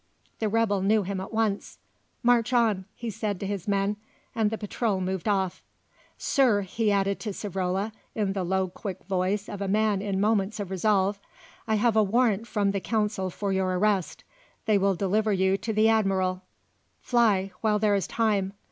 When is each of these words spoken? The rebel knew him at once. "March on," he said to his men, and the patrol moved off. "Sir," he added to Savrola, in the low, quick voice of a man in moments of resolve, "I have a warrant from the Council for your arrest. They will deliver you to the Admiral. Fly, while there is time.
The 0.39 0.49
rebel 0.49 0.81
knew 0.81 1.03
him 1.03 1.21
at 1.21 1.31
once. 1.31 1.77
"March 2.23 2.53
on," 2.53 2.85
he 2.95 3.11
said 3.11 3.39
to 3.39 3.45
his 3.45 3.67
men, 3.67 3.97
and 4.33 4.49
the 4.49 4.57
patrol 4.57 4.99
moved 4.99 5.27
off. 5.27 5.61
"Sir," 6.17 6.61
he 6.61 6.91
added 6.91 7.19
to 7.19 7.29
Savrola, 7.29 7.91
in 8.15 8.33
the 8.33 8.43
low, 8.43 8.67
quick 8.67 9.03
voice 9.03 9.47
of 9.47 9.61
a 9.61 9.67
man 9.67 10.01
in 10.01 10.19
moments 10.19 10.59
of 10.59 10.71
resolve, 10.71 11.19
"I 11.67 11.75
have 11.75 11.95
a 11.95 12.01
warrant 12.01 12.47
from 12.47 12.71
the 12.71 12.79
Council 12.81 13.29
for 13.29 13.53
your 13.53 13.77
arrest. 13.77 14.23
They 14.65 14.79
will 14.79 14.95
deliver 14.95 15.33
you 15.33 15.55
to 15.57 15.71
the 15.71 15.87
Admiral. 15.89 16.41
Fly, 16.99 17.51
while 17.61 17.77
there 17.77 17.93
is 17.93 18.07
time. 18.07 18.53